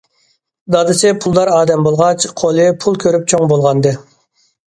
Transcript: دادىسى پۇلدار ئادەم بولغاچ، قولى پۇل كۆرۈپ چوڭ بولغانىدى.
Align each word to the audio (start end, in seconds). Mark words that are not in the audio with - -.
دادىسى 0.75 1.09
پۇلدار 1.25 1.51
ئادەم 1.57 1.83
بولغاچ، 1.89 2.25
قولى 2.43 2.65
پۇل 2.85 2.99
كۆرۈپ 3.05 3.27
چوڭ 3.35 3.45
بولغانىدى. 3.53 3.93